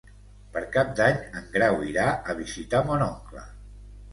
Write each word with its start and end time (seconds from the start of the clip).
Per 0.55 0.61
Cap 0.75 0.95
d'Any 0.99 1.19
en 1.41 1.45
Grau 1.57 1.79
irà 1.91 2.07
a 2.33 2.37
visitar 2.41 2.83
mon 2.89 3.05
oncle. 3.11 3.45